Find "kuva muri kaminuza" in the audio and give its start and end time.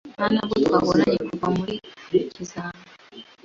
1.29-2.61